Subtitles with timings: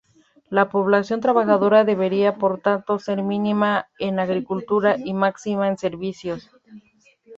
[0.49, 6.49] La población trabajadora debería por tanto ser mínima en agricultura y máxima en servicios.